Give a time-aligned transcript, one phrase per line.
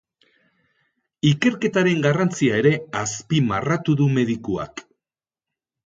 [1.33, 2.73] Ikerketaren garrantzia ere
[3.05, 4.87] azpimarratu du medikuak.